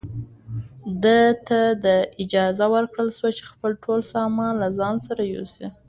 [1.03, 1.59] ده ته
[2.23, 5.67] اجازه ورکړل شوه چې خپل ټول سامان له ځان سره یوسي.